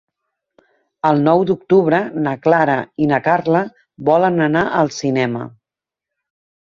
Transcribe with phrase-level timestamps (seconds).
[1.09, 3.61] El nou d'octubre na Clara i na Carla
[4.09, 5.43] volen anar al cinema.